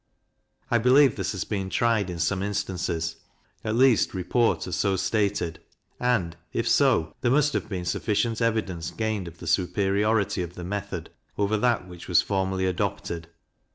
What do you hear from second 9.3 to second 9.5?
the